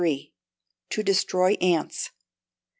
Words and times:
To 0.89 1.03
Destroy 1.03 1.53
Ants. 1.61 2.09